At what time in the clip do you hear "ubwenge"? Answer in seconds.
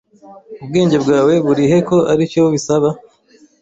0.63-0.97